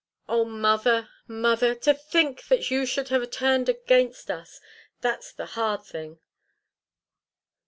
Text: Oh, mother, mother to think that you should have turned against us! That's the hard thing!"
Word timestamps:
Oh, 0.27 0.45
mother, 0.45 1.09
mother 1.27 1.75
to 1.75 1.93
think 1.93 2.45
that 2.47 2.71
you 2.71 2.87
should 2.87 3.09
have 3.09 3.29
turned 3.29 3.69
against 3.69 4.31
us! 4.31 4.59
That's 5.01 5.31
the 5.31 5.45
hard 5.53 5.83
thing!" 5.83 6.17